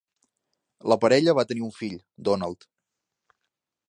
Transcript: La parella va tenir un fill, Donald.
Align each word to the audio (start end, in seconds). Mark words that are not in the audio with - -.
La 0.91 0.97
parella 1.03 1.35
va 1.39 1.45
tenir 1.51 1.65
un 1.67 1.73
fill, 1.81 1.99
Donald. 2.31 2.67